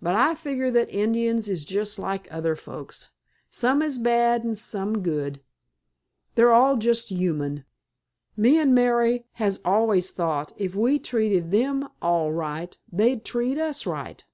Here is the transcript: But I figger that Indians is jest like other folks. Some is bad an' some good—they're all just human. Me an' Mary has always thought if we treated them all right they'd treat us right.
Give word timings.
But 0.00 0.14
I 0.14 0.36
figger 0.36 0.70
that 0.70 0.88
Indians 0.94 1.48
is 1.48 1.64
jest 1.64 1.98
like 1.98 2.28
other 2.30 2.54
folks. 2.54 3.10
Some 3.50 3.82
is 3.82 3.98
bad 3.98 4.44
an' 4.46 4.54
some 4.54 5.02
good—they're 5.02 6.52
all 6.52 6.76
just 6.76 7.08
human. 7.08 7.64
Me 8.36 8.56
an' 8.58 8.72
Mary 8.72 9.26
has 9.32 9.60
always 9.64 10.12
thought 10.12 10.52
if 10.58 10.76
we 10.76 11.00
treated 11.00 11.50
them 11.50 11.88
all 12.00 12.30
right 12.30 12.78
they'd 12.92 13.24
treat 13.24 13.58
us 13.58 13.84
right. 13.84 14.24